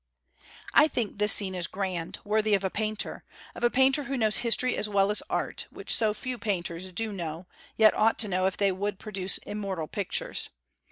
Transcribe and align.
I 0.73 0.87
think 0.87 1.19
this 1.19 1.31
scene 1.31 1.53
is 1.53 1.67
grand; 1.67 2.17
worthy 2.23 2.55
of 2.55 2.63
a 2.63 2.69
great 2.71 2.77
painter, 2.77 3.23
of 3.53 3.63
a 3.63 3.69
painter 3.69 4.05
who 4.05 4.17
knows 4.17 4.37
history 4.37 4.75
as 4.75 4.89
well 4.89 5.11
as 5.11 5.21
art, 5.29 5.67
which 5.69 5.93
so 5.93 6.11
few 6.15 6.39
painters 6.39 6.91
do 6.91 7.11
know; 7.11 7.45
yet 7.77 7.95
ought 7.95 8.17
to 8.17 8.27
know 8.27 8.47
if 8.47 8.57
they 8.57 8.71
would 8.71 8.97
produce 8.97 9.37
immortal 9.45 9.85
pictures. 9.87 10.49